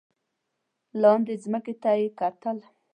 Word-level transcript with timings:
لاندې 1.01 1.33
ځمکې 1.43 1.73
ته 1.81 1.91
یې 1.99 2.07
کتل. 2.19 2.57